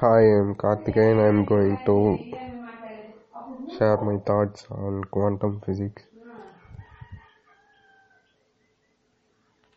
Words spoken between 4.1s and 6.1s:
thoughts on quantum physics.